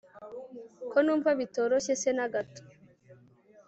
ko 0.91 0.97
numva 1.03 1.29
bitoroshye 1.39 1.93
se 2.01 2.09
nagato 2.17 2.61